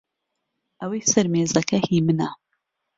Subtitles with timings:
[0.79, 2.29] ئەوەی سەر مێزەکە هی منە.